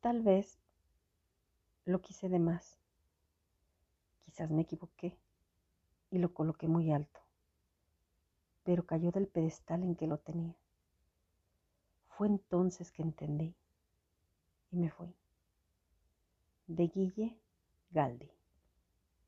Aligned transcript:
Tal 0.00 0.22
vez 0.22 0.58
lo 1.84 2.00
quise 2.00 2.30
de 2.30 2.38
más. 2.38 2.78
Quizás 4.24 4.50
me 4.50 4.62
equivoqué 4.62 5.18
y 6.10 6.18
lo 6.18 6.32
coloqué 6.32 6.68
muy 6.68 6.90
alto, 6.90 7.20
pero 8.64 8.86
cayó 8.86 9.10
del 9.10 9.26
pedestal 9.26 9.82
en 9.82 9.94
que 9.96 10.06
lo 10.06 10.16
tenía. 10.16 10.56
Fue 12.08 12.28
entonces 12.28 12.90
que 12.92 13.02
entendí 13.02 13.54
y 14.70 14.76
me 14.78 14.90
fui. 14.90 15.14
De 16.66 16.86
Guille 16.86 17.38
Galdi. 17.90 18.30